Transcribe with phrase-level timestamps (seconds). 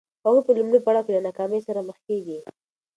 [0.25, 2.37] هغوی په لومړي پړاو کې له ناکامۍ سره مخ کېږي.